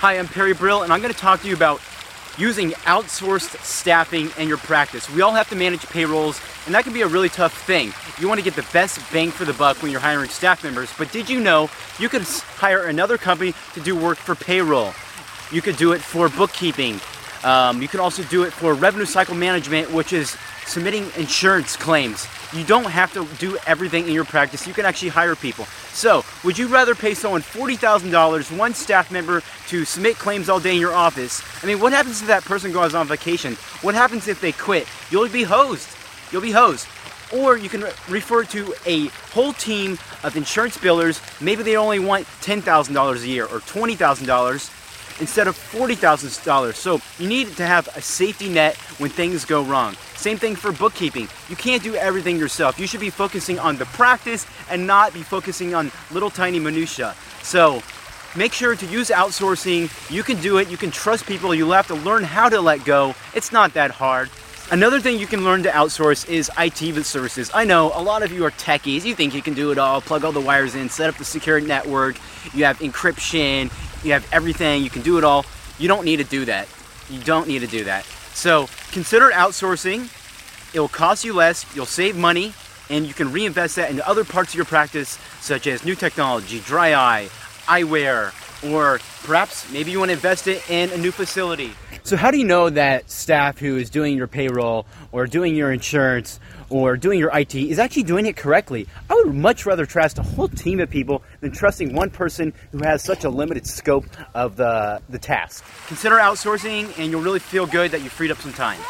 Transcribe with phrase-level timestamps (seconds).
[0.00, 1.80] Hi, I'm Perry Brill, and I'm going to talk to you about
[2.36, 5.10] using outsourced staffing in your practice.
[5.10, 7.92] We all have to manage payrolls, and that can be a really tough thing.
[8.20, 10.88] You want to get the best bang for the buck when you're hiring staff members,
[10.96, 14.92] but did you know you could hire another company to do work for payroll?
[15.50, 17.00] You could do it for bookkeeping.
[17.42, 20.36] Um, you can also do it for revenue cycle management, which is
[20.68, 22.26] submitting insurance claims.
[22.52, 24.66] You don't have to do everything in your practice.
[24.66, 25.64] You can actually hire people.
[25.92, 30.74] So, would you rather pay someone $40,000, one staff member, to submit claims all day
[30.74, 31.42] in your office?
[31.62, 33.54] I mean, what happens if that person goes on vacation?
[33.82, 34.86] What happens if they quit?
[35.10, 35.88] You'll be hosed.
[36.30, 36.86] You'll be hosed.
[37.34, 41.20] Or you can re- refer to a whole team of insurance billers.
[41.42, 46.74] Maybe they only want $10,000 a year or $20,000 instead of $40,000.
[46.74, 49.96] So you need to have a safety net when things go wrong.
[50.18, 51.28] Same thing for bookkeeping.
[51.48, 52.80] You can't do everything yourself.
[52.80, 57.14] You should be focusing on the practice and not be focusing on little tiny minutia.
[57.42, 57.80] So
[58.36, 59.88] make sure to use outsourcing.
[60.10, 60.68] You can do it.
[60.68, 61.54] You can trust people.
[61.54, 63.14] You'll have to learn how to let go.
[63.32, 64.28] It's not that hard.
[64.72, 67.48] Another thing you can learn to outsource is IT services.
[67.54, 69.04] I know a lot of you are techies.
[69.04, 71.24] You think you can do it all, plug all the wires in, set up the
[71.24, 72.18] secure network.
[72.52, 73.70] You have encryption,
[74.04, 75.46] you have everything, you can do it all.
[75.78, 76.66] You don't need to do that.
[77.08, 78.04] You don't need to do that.
[78.38, 80.08] So consider outsourcing.
[80.72, 82.52] It will cost you less, you'll save money,
[82.88, 86.60] and you can reinvest that into other parts of your practice, such as new technology,
[86.60, 87.30] dry eye,
[87.66, 88.30] eyewear,
[88.64, 91.72] or perhaps maybe you want to invest it in a new facility.
[92.02, 95.72] So, how do you know that staff who is doing your payroll or doing your
[95.72, 98.86] insurance or doing your IT is actually doing it correctly?
[99.10, 102.78] I would much rather trust a whole team of people than trusting one person who
[102.78, 105.64] has such a limited scope of the, the task.
[105.86, 108.80] Consider outsourcing, and you'll really feel good that you freed up some time.